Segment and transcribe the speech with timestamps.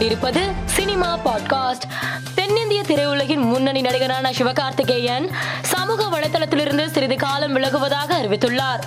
[0.00, 1.82] கொண்டிருப்பது cinema podcast.
[2.34, 5.30] தென்னிந்திய திரையுலகின் முன்னணி நடிகரான சிவகார்த்திகேயன்
[5.62, 8.80] சமூக வலைதளத்திலிருந்து சிறிது காலம் விலகுவதாக அறிவித்துள்ளார்.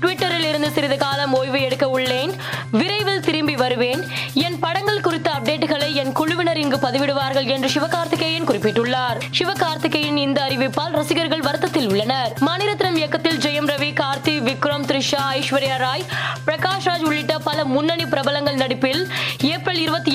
[0.00, 2.34] ட்விட்டரில் இருந்து சிறிது காலம் ஓய்வு எடுக்க உள்ளேன்.
[2.70, 4.04] விரைவில் திரும்பி வருவேன்.
[4.34, 9.20] என் படங்கள் குறித்த அப்டேட்டுகளை என் குழுவினர் இங்கு பதிவிடுவார்கள் என்று சிவகார்த்திகேயன் குறிப்பிட்டுள்ளார்.
[9.38, 12.32] சிவகார்த்திகேயன் இந்த அறிவிப்பால் ரசிகர்கள் வருத்தத்தில் உள்ளனர்.
[12.46, 16.04] மணிரத்னம் இயக்கத்தில் ஜெயம் ரவி கார்த்தி விக்ரம் த்ரிஷா ஐஸ்வர்யா ராய்
[16.46, 19.08] பிரகாஷ் ராஜ் உள்ளிட்ட பல முன்னணி பிரபலங்கள் நடிப்பில்
[19.42, 20.12] ஏப்ரல் இருபத்தி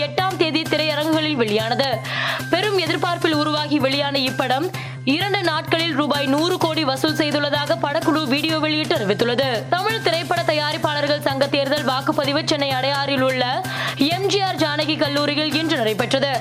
[1.42, 1.90] வெளியானது.
[2.54, 4.68] பெரும் எதிர்பார்ப்பில் உருவாகி வெளியான இப்படம்
[5.14, 11.46] இரண்டு நாட்களில் ரூபாய் நூறு கோடி வசூல் செய்துள்ளதாக படக்குழு வீடியோ வெளியிட்டு அறிவித்துள்ளது தமிழ் திரைப்பட தயாரிப்பாளர்கள் சங்க
[11.56, 13.46] தேர்தல் வாக்குப்பதிவு சென்னை அடையாறில் உள்ள
[14.16, 16.32] எம்ஜிஆர் ஜானகி கல்லூரியில் இன்று நடைபெற்றது.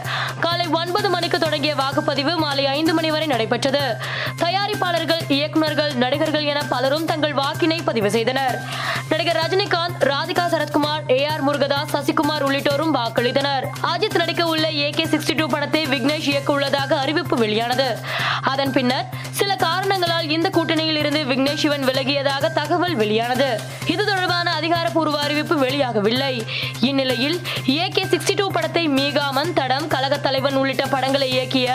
[0.45, 3.83] காலை ஒன்பது மணிக்கு தொடங்கிய வாக்குப்பதிவு மாலை ஐந்து மணி வரை நடைபெற்றது.
[4.43, 8.57] தயாரிப்பாளர்கள் இயக்குநர்கள் நடிகர்கள் என பலரும் தங்கள் வாக்கினை பதிவு செய்தனர்.
[9.09, 13.67] நடிகர் ரஜினிகாந்த் ராதிகா சரத்குமார் ஏ ஆர் முருகதாஸ் சசிகுமார் உள்ளிட்டோரும் வாக்களித்தனர்.
[13.93, 17.89] அஜித் நடிக்க உள்ள ஏ கே சிக்ஸ்டி டூ படத்தை விக்னேஷ் இயக்க உள்ளதாக அறிவிப்பு வெளியானது.
[18.43, 23.61] அதன் பின்னர் சில காரணங்களால் இந்த கூட்டணியில் இருந்து விக்னேஷ் சிவன் விலகியதாக தகவல் வெளியானது.
[23.87, 26.33] இது தொடர்பான அதிகாரப்பூர்வ அறிவிப்பு வெளியாகவில்லை.
[26.81, 29.89] இந்நிலையில் ஏ கே சிக்ஸ்டி டூ படத்தை மீகாமன் தடம்
[30.31, 31.69] தலைவன் உள்ளிட்ட படங்களை இயக்கிய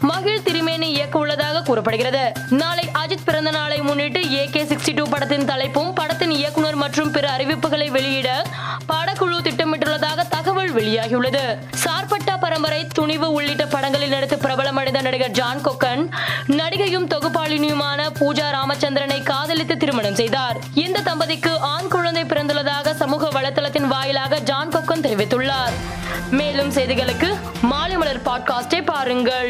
[0.00, 2.32] மகிழ் திருமேனி இயக்க உள்ளதாக கூறப்படுகிறது.
[2.50, 7.28] நாளை அஜித் பிறந்த நாளை முன்னிட்டு ஏ கே சிக்ஸ்டி டூ படத்தின் தலைப்பும் படத்தின் இயக்குனர் மற்றும் பிற
[7.36, 8.28] அறிவிப்புகளை வெளியிட
[8.88, 11.42] படக்குழு திட்டமிட்டுள்ளதாக தகவல் வெளியாகியுள்ளது.
[11.84, 16.04] சார்பட்டா பரம்பரை துணிவு உள்ளிட்ட படங்களில் நடித்து பிரபலமடைந்த நடிகர் ஜான் கொக்கன்
[16.60, 20.56] நடிகையும் தொகுப்பாளினியுமான பூஜா ராமச்சந்திரனை காதலித்து திருமணம் செய்தார்.
[20.74, 22.54] இந்த தம்பதிக்கு ஆண் குழந்தை பிறந்த
[26.86, 27.28] செய்திகளுக்கு
[27.62, 29.48] மாலை மலர் பாட்காஸ்டை பாருங்கள்.